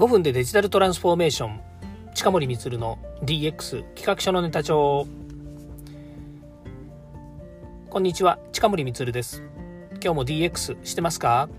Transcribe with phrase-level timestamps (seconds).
[0.00, 1.60] 5分でデジタルトランスフォーメーション。
[2.14, 5.06] 近森光の DX 企画書のネタ帳。
[7.90, 9.42] こんにちは近森光です。
[10.02, 11.50] 今日も DX してますか？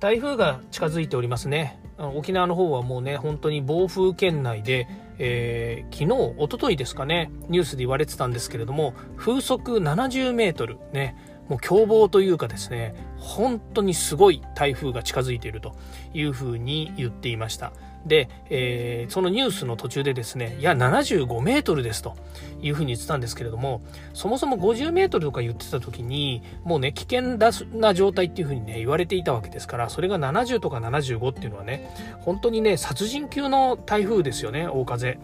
[0.00, 1.78] 台風が近づいておりますね。
[1.98, 4.88] 沖縄の方はもうね本当に暴風圏内で、
[5.18, 15.74] えー、昨日一昨日ですかねニュースで言われてたんですけれども風速70メートルねもう凶暴というかですね本当にすごい台風が近づいていると
[16.14, 17.72] いうふうに言っていました。
[18.06, 22.14] で、えー、そのニュースの途中でですねいや75メートルですと
[22.62, 23.82] いうふうに言ってたんですけれども
[24.14, 31.90] そもそも50メートルとか言ってた時にもうね危険な状態っていうふうにね言われていたわけですからそれが70とか75っていうのはね
[32.20, 35.18] 本当にね殺人級の台風ですよね大風。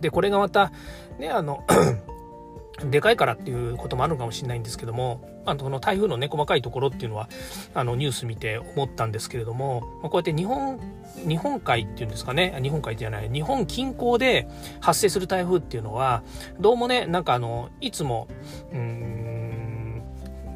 [0.00, 0.72] でこれがまた
[1.18, 1.62] ねあの
[2.84, 7.28] でかいからっていうこともあるのかもしれないんですけども、あのこの台風のね、細かいところっていうのは、
[7.74, 10.80] あのニュース見て思ったんですけれども、まこうやって日本、
[11.26, 14.48] 日本海っていうんですかね、日本海じゃない、日本近郊で
[14.80, 16.22] 発生する台風っていうのは、
[16.58, 18.28] どうもね、なんかあの、いつも、
[18.72, 20.02] うーん、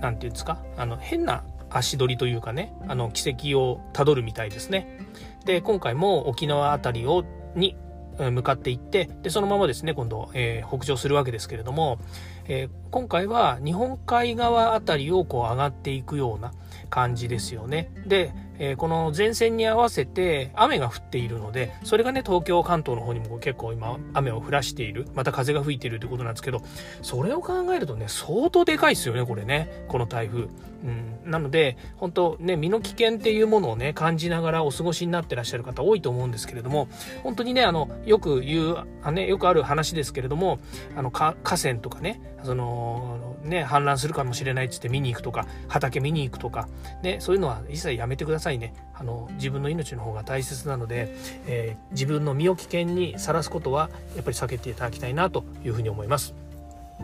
[0.00, 4.98] なんていうんですか、あの、変な足取りというかね、あの、軌跡をたどるみたいですね。
[5.44, 7.77] で、今回も沖縄辺りを、に
[8.18, 11.98] 向かっていってでそのままですね今度、えー、北上するわけですけれども、
[12.46, 16.52] えー、今回は日本海側辺りをこう上がっていくような
[16.91, 17.91] 感じですよね。
[18.06, 26.62] でえー、この前線に合わせて雨が降っているので、それがね、東京、関東の方にも結構今雨を降らしている、また風が吹いているということなんですけど、
[27.02, 30.48] それを考えるとね、相当でかいですよね、これね、この台風。
[30.84, 36.89] うん、なので、本当ね、身の危険っていうものをね、感じながらお過ごしになってらっしゃる方多いと思うんですけれども、
[37.22, 40.58] 本当にね、あの、よく言う、あね、よくある話ですけれども、
[40.95, 46.63] あの、河川とかね、その、ね、氾濫するかもしれないっつって見に行くとか、畑見に行くとか、
[47.02, 48.74] ね、そういうのは一切やめてくださいね。
[48.94, 51.14] あの、自分の命の方が大切なので、
[51.46, 56.34] えー、自分の身を危険にさらすことは、やっぱり避けていただきたいなというふうに思います。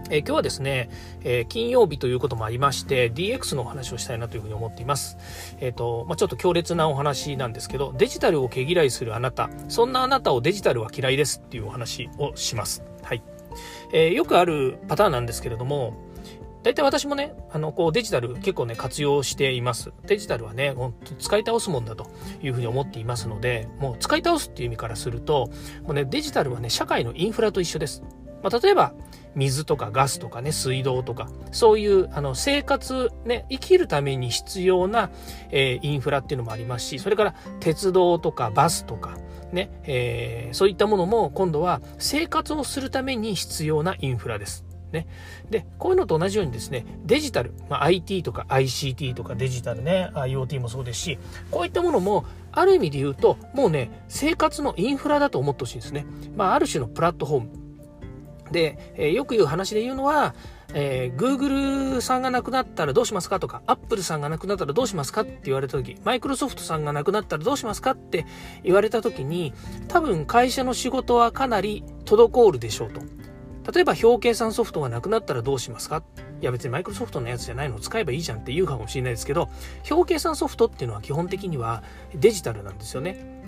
[0.09, 0.89] えー、今日はですね、
[1.25, 5.19] えー、金曜日ということもありまして DX のお話をしたいなというふうに思っています。
[5.61, 12.83] えっ、ー、と、まあ、ちょっと強烈なお話なんですけど、デジタルを毛嫌いするあなた、そんなあなたをデジタルは嫌いですっていうお話をします。
[13.03, 13.23] はい。
[13.93, 15.95] えよくあるパターンなんですけれども、
[16.63, 19.93] 大体私もね、あの、こうデジタル結構ね、活用しています。
[20.07, 22.11] デジタルはね、本当使い倒すもんだと
[22.43, 25.51] いうふうに思っていますので、もう使い倒すっていう意味からすると、
[25.85, 28.03] もうね、デジタルはね、社会のインフラと一緒です。
[28.43, 28.93] まあ、例えば、
[29.35, 35.11] 水とかガスとかね、水道とか、そういうあの生活、ね、生きるために必要な、
[35.51, 39.17] えー、インフラっていうのもありますし、それから鉄道とかバスとか、
[39.53, 44.65] ね、えー、そういったものも今度は生活をするために必要なインフラです。
[44.93, 45.07] ね。
[45.51, 51.19] で、こういうのと同じようにですね、デジタル、まあ、IT とか ICT とかデジタルね、IoT もそうですし、
[51.51, 56.05] こういったものも、ある意味で言うと、もうね、生活のインフラだと思ってほしいんですね。
[56.37, 57.71] まあ、ある種のプラットフォーム。
[58.51, 60.35] で、えー、よく言う話で言うのは、
[60.73, 68.27] えー、Google さんが亡くなったらどうしますかとか、Apple さんが亡くなったらどうしますかって言われた時、Microsoft さんが亡くなったらどうしますかって
[68.63, 69.53] 言われた時に、
[69.89, 73.01] 多分会社の仕事はかなり滞るでしょうと。
[73.73, 76.03] 例えば表計算ソフトがなくなったらどうしますか？
[76.41, 79.49] いや別にマイクロソフトのやつじゃないのを使えばいいじゃんって言うかもしれないですけど、
[79.91, 81.83] 表計算ソフトっていうのは基本的には
[82.15, 83.43] デジタルなんですよね。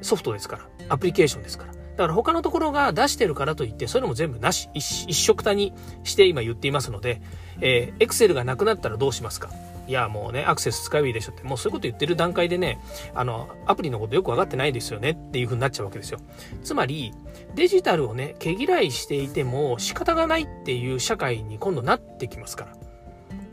[0.00, 0.68] ソフトですから。
[0.88, 1.74] アプリケーションですから。
[1.92, 7.20] だから他のところが出してるからといって、そういうのも全部なし、一色たにして今言っていますので、
[7.60, 9.50] えー、Excel がなくなったらどうしますか？
[9.88, 12.78] いや、もうね、アクセス使えばいいでしょって、もうそういうこと言ってる段階でね、
[13.14, 16.20] あの、アプリのことよくわかってないですよねっていう風になっちゃうわけですよ。
[16.62, 17.12] つまり、
[17.56, 22.76] デジタルをね、毛嫌いしていても仕方がないっていう社会に今度なってきますから。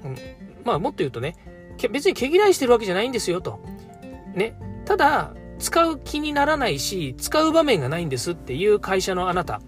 [0.06, 0.18] うん、
[0.64, 1.36] まあ、もっと言うとね、
[1.92, 3.60] 別に毛嫌いしてるわけじゃないんですよと。
[4.36, 4.54] ね。
[4.86, 9.62] ただ、使う気にならないし、使う場面がないんですっていう会社のあなた。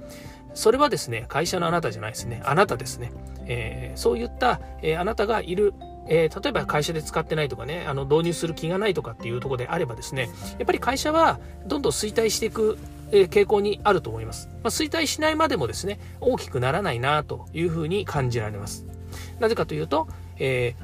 [0.54, 2.42] それはですね、会社のあなたじゃないですね。
[2.46, 3.12] あなたですね。
[3.46, 5.74] えー、そういった、えー、あなたがいる
[6.08, 12.78] えー、例えば会社で使ってないとかね、あの導入する気がないとかっていうところであればですね、やっぱり会社はどんどん衰退していく、
[13.12, 14.50] え傾向にあると思います。
[14.64, 18.86] まあ、衰退しないまでもですね、大きくならないなというふうに感じられます。
[19.40, 20.08] なぜかというと、
[20.38, 20.76] え、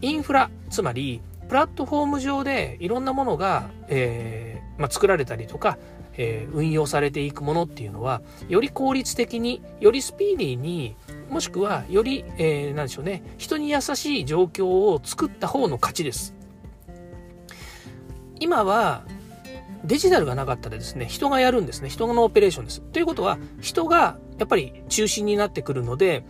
[0.00, 5.78] インフラ、つまり、プラットフォーム上でいろんなものが、えー、まあ、作られたりとか、
[6.18, 10.96] えー、運用されていくものっていうのは、より効率的に、よりスピーディーに、
[11.30, 16.34] もしくはより、えー、何でしょうね、人に優しい状況を作った方の勝ちです。
[18.38, 19.04] 今は、
[19.84, 21.88] デジタルがなかったらですね、人がやるんですね。
[21.88, 22.80] 人のオペレーションです。
[22.80, 26.24] ということは、人がやっぱり中心になってくるので、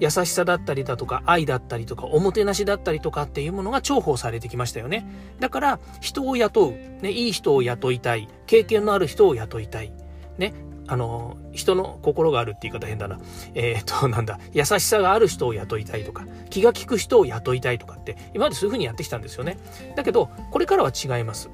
[0.00, 5.06] 優しさだったりだとか、愛だったりとか、おもてなしだったりとかっていうものが重宝されてきましたよね。
[5.38, 6.72] だから、人を雇う。
[7.02, 8.28] ね、いい人を雇いたい。
[8.46, 9.92] 経験のある人を雇いたい。
[10.38, 10.54] ね、
[10.88, 13.20] あの、人の心があるって言い方変だな。
[13.54, 19.58] えっ、と、なんだ、優しさがある人を雇いたいとか、気が利く人を雇いたいとかって、今までそういうふうにやってきたんですよね。
[19.94, 21.50] だけど、これからは違います。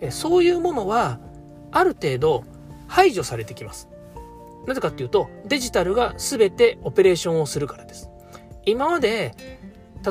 [0.00, 1.18] えそういうものは、
[1.72, 2.44] ある程度
[2.86, 3.88] 排除されてきます。
[4.66, 8.10] なぜかっていうと、デジタルが全てオペレーションをするからです。
[8.64, 9.34] 今まで、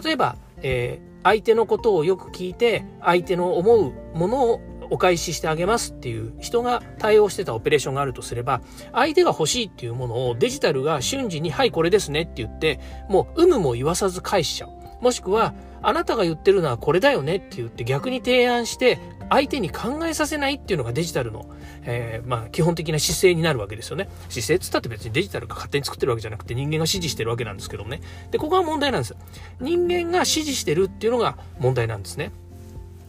[0.04, 8.62] 例えば、えー、相手のことをよく聞いて、相手の思うものをお返ししてあげますっていう人が対応してたオペレーションがあるとすれば、
[8.94, 12.80] 相手が欲しいっていうものをデジタルが瞬時に、はい、これですねって言って、
[13.10, 14.70] もう有無も言わさず返しちゃう。
[15.02, 21.46] もしくは、あなたが言ってるのはこれだよねって言って逆に提案して相手に考えさせないっていうのがデジタルの、
[21.84, 24.10] えー、まあ基本的な姿勢になるわけですよね。
[24.30, 28.02] 姿勢っつったって別にデジタルが勝手に作ってるわけじゃなくて人間が指示してるわけなんですけどね。
[28.32, 29.16] で、ここが問題なんです。
[29.60, 32.32] 人間が指示してるっていうのが問題なんですね。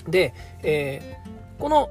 [0.08, 1.90] で、えー、この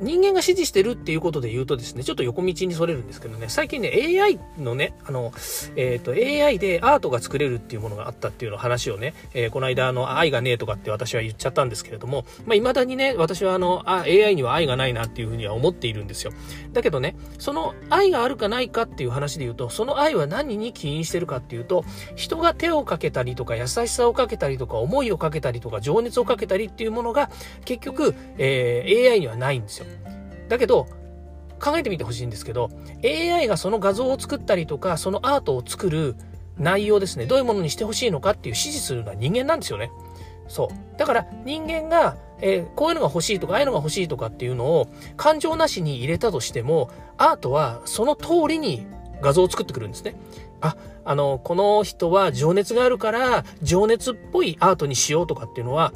[0.00, 5.32] 人間が指示してるっていうことで言うとですね、ちょっと横道にそれるんですけどね、最近ね、AI のね、あの、
[5.76, 16.32] えっ、ー、と、AI でアートが作れるっていうものがあったっていうの話をね、えー、この間、あの、愛がねえとかって私は言っちゃったんですけれども、まあ、未だにね、私はあの、あ、AI には愛がないなっていうふうには思っているんですよ。
[16.72, 21.84] だけどね、その愛があるかないかっていう話で言うと、その愛は何に起因してるかっていうと、
[22.16, 27.30] 人が手をかけたりとか、優しさをかけたりとか、思いをかけたりとか、情熱をかけたりっていうものが、
[27.64, 30.16] 結局、えー、AI にはないんですですよ。
[30.48, 30.86] だけど、
[31.60, 32.70] 考えてみてほしいんですけど、
[33.04, 36.16] AI がその画像を作ったりとか、そのアートを作る
[36.58, 39.90] 内容ですね、どういうものにしてほしいのかっていう指示するのは人間なんですよね。
[40.48, 40.98] そう。
[40.98, 48.86] だから人間が、えー、こういうのが欲しいとか、ああいうのが欲しいとかっていうのを感情なしに入れたとしても、アートはその通りに
[49.20, 50.16] 画像を作ってくるんですね。
[50.60, 55.92] あ、あの、この人は情熱があるから、情熱っぽいアートにしようとかっていうのは、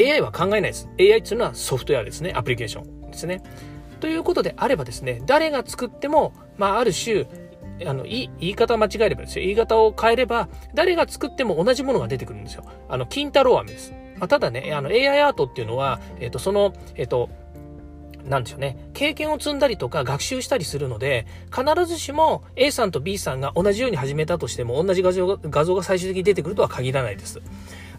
[0.00, 0.88] AI は考えないです。
[0.98, 2.98] AI っていうのはソフトウェアですね、アプリケーション。
[3.10, 3.42] ですね。
[4.00, 7.26] ということであればですね、誰が作っても、まあ、ある種、
[7.86, 9.44] あの、言い方間違えればですよ。
[9.44, 12.64] 言い方を変えれば、誰が作っても同じものが出てくるんですよ。
[12.88, 13.92] あの、金太郎飴です。
[14.18, 17.28] まあ、ただね、あの、AI アートっていうのは、えっ、と、その、えっ、と、
[18.24, 18.90] なんでしょうね。
[18.94, 27.40] 経験を積んだりとか学習したりするので、必ずしも A さんと B さんが同じように始めたとしても、同じ画像が画像が最終的に出てくるとは限らないです。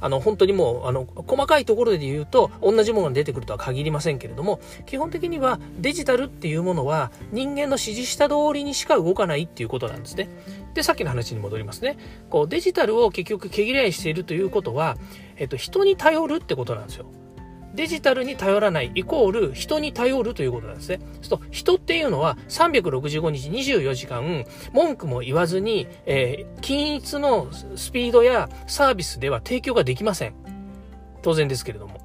[0.01, 10.30] あの、本当にもう、あの、細かいところで言うと、同じものが出てくるとは限りませんけれども、基本的にはデジタルっていうものは人間の指示した通りにしか動かないっていうことなんですね。
[10.74, 11.98] で、さっきの話に戻りますね。
[12.30, 14.98] こう、デジタルを結局毛嫌いしているということは、
[15.38, 17.06] えっと、人に頼るってことなんですよ。
[17.74, 21.00] デジタルに頼らないイコール人に頼るということなんですね。
[21.21, 30.33] そうと人っていうのは365日24時間文句も言わずに、えー、均一のスピードやサービスでは提供ができません。
[31.21, 32.00] 当然ですけれども。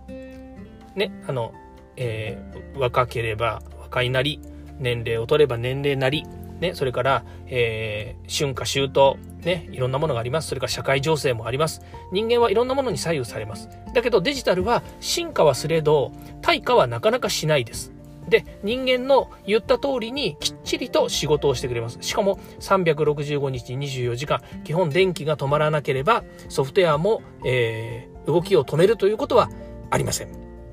[0.94, 1.52] ね、あの、
[1.96, 4.40] えー、若ければ若いなり、
[4.78, 6.25] 年齢を取れば年齢なり、
[6.64, 10.49] ね、それから、えー、春夏秋冬、ね、いろんなものがあります。
[10.49, 11.82] それから社会情勢もあります。
[12.11, 13.69] 人間はいろんなものに左右されます。
[13.93, 17.93] だけどデジタルは進化はすれど、対価はなかなかしないです。
[18.28, 21.99] で、人間の言った通りにきっちりと仕事をしてくれます。
[22.00, 29.50] しかも365日24時間、基本電気が止まらなければソフトウェアも、えー、動きを止めるということは
[29.90, 30.28] ありません。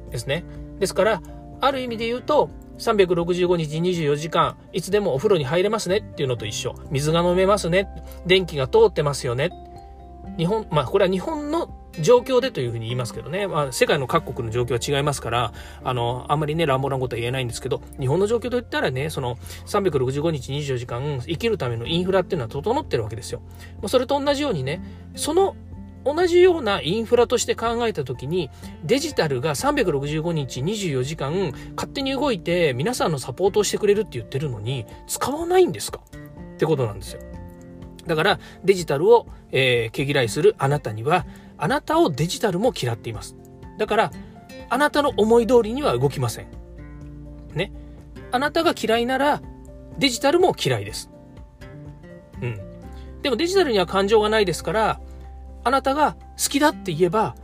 [0.09, 0.45] ですね。
[0.79, 1.21] ですから、
[1.59, 2.49] ある意味で言うと、
[2.81, 6.75] 365日24時間、いつでもお風呂に入れますねっていうのと一緒。
[6.89, 7.87] 水が飲めますね。
[8.25, 9.51] 電気が通ってますよね。
[10.37, 11.69] 日本、まあこれは日本の
[11.99, 19.35] 状況でというふうに言いますけどね、まあ、世界の各国の状況は違いますから、あの、あんまりね、乱暴なことは言えないんですけど、日本の状況と言ったらね、その、
[19.65, 23.41] 365日24時間生きるためのインフラっていうのは整ってるわけですよ。
[23.87, 24.81] それと同じようにね、
[25.15, 25.55] その
[26.03, 28.49] 同じようなインフラとして考えた時に
[28.83, 36.01] デジタルが365日24時間勝手に動いて皆さんのサポートをしてくれるって言ってるのに使わないんですか？
[36.55, 37.21] ってことなんですよ。
[38.07, 41.25] だからデジタルを、えー、毛嫌いするあなたには
[41.57, 43.35] あなたをデジタルも嫌っています。
[43.77, 44.11] だから
[44.69, 46.47] あなたの思い通りには動きません。
[47.53, 47.71] ね？
[48.31, 49.41] あなたが嫌いなら
[49.99, 51.11] デジタルも嫌いです。
[52.41, 52.59] うん。
[53.21, 55.01] でもデジタルには感情がないですから
[55.63, 57.35] あなたが好きだって言えば、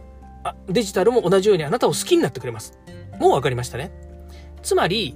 [0.43, 2.77] あデジタルも同じようにあなたを好きになってくれます。
[3.19, 3.91] もう分かりましたね。
[4.61, 5.15] つまり、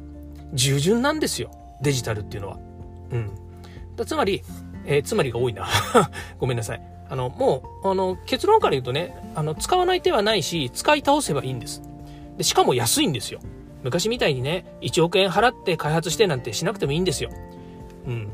[0.54, 1.52] 従順なんですよ。
[1.82, 2.58] デジタルっていうのは。
[3.12, 3.32] うん。
[3.96, 4.44] だつまり、
[4.86, 5.68] えー、つまりが多いな。
[6.40, 6.82] ごめんなさい。
[7.10, 11.82] あの、もう、あの、結論から言うとね、あの、使わない手はないし、使い倒せばいいんです。
[12.38, 13.40] で、しかも安いんですよ。
[13.84, 17.30] 昔みたいにね、1億円払って開発してなんてしなくてもいいんですよ。
[18.08, 18.32] うん。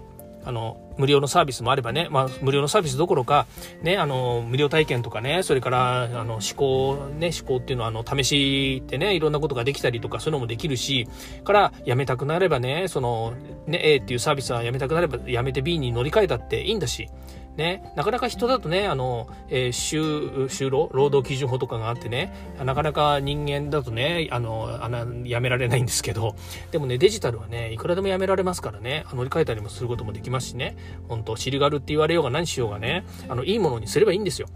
[0.47, 3.47] あの無料のサービスもあればね、まあ、無料のサービスどころか、
[3.81, 11.05] ね、あの無料体験とかねそれからあの試行ね試行っていうのはあの試してねいろんなことができたりとかそういうのもできるし
[11.43, 13.33] からやめたくなればねその
[13.65, 17.09] ね A っていうサービスはやめたくなればやめて B に乗り換えたっていいんだし
[17.57, 22.31] ね、なかなか人だとね、あの、えー、就、就労、労働基準法とかがあってね、
[22.63, 26.35] なかなか人間だとね、あの、あのやめられないんですけど、
[26.71, 30.77] でもね、デジタルはね、いくらでもやめられますからね、乗り換えたりもすることもできますしね、
[31.09, 34.47] 本当尻軽って言われようが何しようがね、あの、いいものにすればいいんですよ。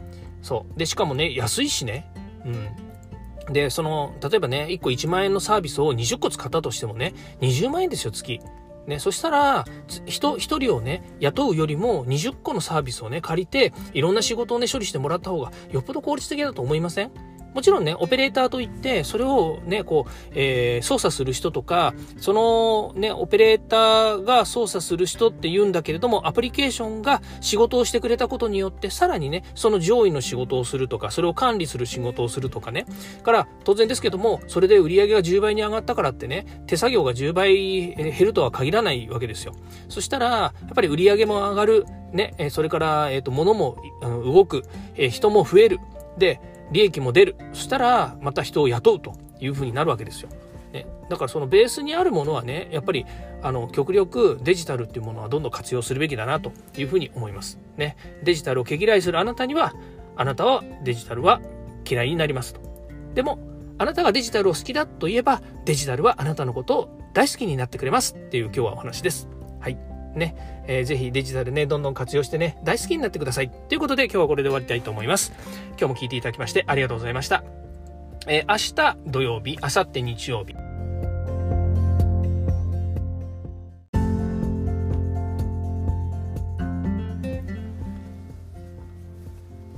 [0.44, 0.80] そう。
[0.80, 2.12] で、しかもね、安いしね、
[2.46, 2.50] う
[3.50, 3.54] ん。
[3.54, 8.40] で、その、例えばね、1個1万円のサービスを20個使ったとしてもね、20万円ですよ、月。
[8.88, 9.66] ね、そしたら、
[10.06, 17.12] 人、一人をね、雇うよりも20個のサービスをね、借りて、いろんな仕事をね、処理してもらった方が、よっぽど効率的だと思いません？
[17.54, 32.86] もちろんね、オペレーターといって、それをね、こう、えー、操作する人とか、そのね、オペレーターが操作する人って言うんだけれども、アプリケーションが仕事をしてくれたことによって、さらにね、その上位の仕事をするとか、それを管理する仕事をするとかね。
[33.24, 39.54] から、当然ですけども、それで売り上げが10倍に上がったからってね、手作業が10倍減るとは限らないわけですよ。
[39.90, 41.86] そしたら、やっぱり売り上げも上がる。
[42.14, 44.64] ね、それから、えっ、ー、と、物も動く。
[44.96, 45.80] えー、人も増える。
[46.18, 46.42] で、
[46.72, 47.36] 利益も出る。
[47.54, 50.30] そしたら、また人を雇うというふうになるわけですよ。
[50.74, 53.06] ね、だからそのベースにあるものはね、やっぱり、
[53.42, 57.60] あの、極力デジタルっていうものはどんどん活用するべきだなというふうに思います。
[57.78, 57.98] ね。
[58.24, 59.74] デジタルを毛嫌いするあなたには、
[60.16, 61.42] あなたはデジタルは
[61.90, 62.62] 嫌いになりますと。
[63.14, 63.40] でも、
[63.78, 69.28] あなたがデジタルを好きだと言えば、デジタルはあなたのことを大好きになってくれますっていう今日はお話です。
[69.60, 69.91] はい。
[70.16, 73.50] ね、えー、ぜひデジタルね、どんどん活用してね、大好きになってください。
[73.50, 75.34] ということで今日はこれで終わりたいと思います。
[75.78, 77.44] 今日も聞いていただきましてありがとうございました。
[78.28, 80.61] えー、明日土曜日、明後日日曜日。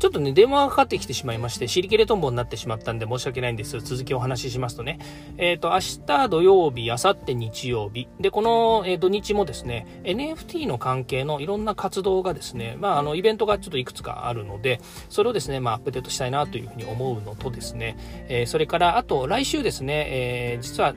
[0.04, 3.80] ちょっとね、電話がかかってきてしまいまして、尻切れトンボになってしまったんで申し訳ないんです。
[3.80, 5.00] 続きお話ししますとね、
[5.38, 17.96] えっ、ー、と、明日土曜日、明後日日曜日、で、この、えー、土日もですね、NFT の関係のいろんな活動がですね、まあ、あの、イベントがちょっといくつかあるので、それをですね、まあ、アップデートしたいなというふうに思うのとですね、
[18.28, 20.96] えー、それから、あと、来週ですね、え実は、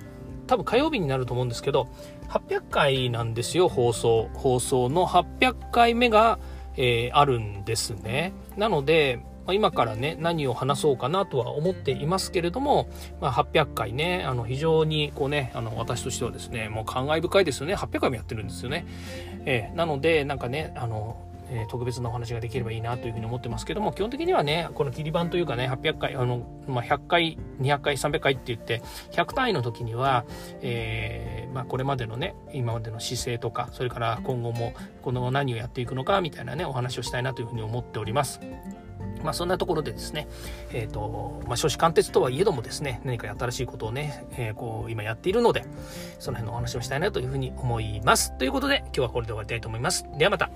[0.49, 1.87] 多分火曜日になると思うんですけど、
[2.29, 4.31] 800回なんですよ、放送。
[4.35, 6.41] 放送の800回目が、
[6.77, 8.33] えー、あるんですね。
[8.57, 12.89] なので、ま今からね、何を話そうかなとは思っていますけれども、
[13.21, 17.75] まあ、800回ね、あの、非常にこうね、あの、私としてはですね、もう感慨深いですよね。
[17.75, 18.87] 800回もやってるんですよね。
[19.45, 28.83] えー、なので、なんかね、あの、え、特別なお話ができればいいなというふうに思ってますけども、基本的にはね、この切り板というかね、800回、あの、まあ、100回、200回、300回って言って、
[29.13, 30.25] 100単位の時には、
[30.63, 38.41] えー、まあ、これまでのね、今までの姿勢とか、それから今後も、この何をやっていくのか、みたいなね、お話をしたいなというふうに思っております。
[39.25, 40.29] まあ、そんなところでですね、
[40.75, 45.65] えっ、ー、と、まあ、少子貫徹とはいえどもですね、何か新しいことをね、えー、こう、今やっているので、
[46.19, 48.37] その辺のお話をしたいなというふうに思います。
[48.37, 50.05] ということで、今日はこれで終わりたいと思います。
[50.19, 50.51] ではまた。